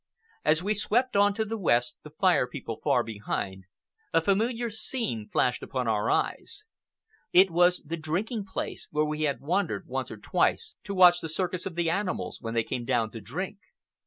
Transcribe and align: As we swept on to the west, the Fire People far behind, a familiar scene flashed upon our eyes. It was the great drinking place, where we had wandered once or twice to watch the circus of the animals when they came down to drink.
As 0.43 0.63
we 0.63 0.73
swept 0.73 1.15
on 1.15 1.31
to 1.35 1.45
the 1.45 1.59
west, 1.59 1.97
the 2.01 2.09
Fire 2.09 2.47
People 2.47 2.79
far 2.83 3.03
behind, 3.03 3.65
a 4.11 4.19
familiar 4.19 4.67
scene 4.71 5.29
flashed 5.31 5.61
upon 5.61 5.87
our 5.87 6.09
eyes. 6.09 6.63
It 7.31 7.51
was 7.51 7.83
the 7.85 7.97
great 7.97 8.01
drinking 8.05 8.45
place, 8.51 8.87
where 8.89 9.05
we 9.05 9.21
had 9.25 9.41
wandered 9.41 9.85
once 9.85 10.09
or 10.09 10.17
twice 10.17 10.73
to 10.85 10.95
watch 10.95 11.19
the 11.21 11.29
circus 11.29 11.67
of 11.67 11.75
the 11.75 11.91
animals 11.91 12.39
when 12.41 12.55
they 12.55 12.63
came 12.63 12.83
down 12.83 13.11
to 13.11 13.21
drink. 13.21 13.59